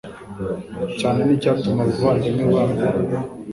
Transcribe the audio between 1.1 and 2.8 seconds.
n icyatuma abavandimwe babo